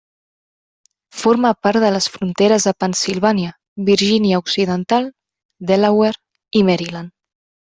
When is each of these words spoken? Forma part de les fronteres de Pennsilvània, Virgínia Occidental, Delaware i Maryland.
Forma 1.23 1.51
part 1.67 1.79
de 1.83 1.91
les 1.95 2.07
fronteres 2.13 2.65
de 2.69 2.73
Pennsilvània, 2.85 3.53
Virgínia 3.93 4.41
Occidental, 4.47 5.09
Delaware 5.73 6.19
i 6.51 6.65
Maryland. 6.73 7.17